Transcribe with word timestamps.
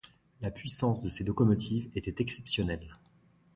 La 0.41 0.49
puissance 0.49 1.03
de 1.03 1.09
ces 1.09 1.23
locomotives 1.23 1.91
était 1.93 2.23
exceptionnelle. 2.23 2.97